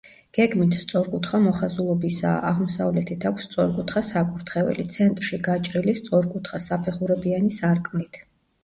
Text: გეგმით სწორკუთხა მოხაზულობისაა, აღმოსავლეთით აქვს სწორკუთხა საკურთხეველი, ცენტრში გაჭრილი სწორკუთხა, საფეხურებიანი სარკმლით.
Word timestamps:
გეგმით 0.35 0.77
სწორკუთხა 0.77 1.39
მოხაზულობისაა, 1.43 2.39
აღმოსავლეთით 2.53 3.27
აქვს 3.33 3.47
სწორკუთხა 3.51 4.05
საკურთხეველი, 4.09 4.87
ცენტრში 4.97 5.41
გაჭრილი 5.51 5.97
სწორკუთხა, 6.03 6.65
საფეხურებიანი 6.71 7.59
სარკმლით. 7.63 8.25